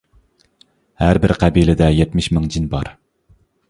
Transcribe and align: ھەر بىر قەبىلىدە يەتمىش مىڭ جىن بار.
ھەر 1.03 1.21
بىر 1.27 1.35
قەبىلىدە 1.45 1.93
يەتمىش 2.01 2.33
مىڭ 2.39 2.53
جىن 2.57 2.71
بار. 2.77 2.95